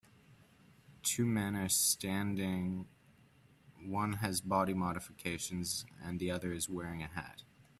[1.03, 2.87] Two men are standing
[3.85, 7.43] one has body modifications and the other is wearing a hat.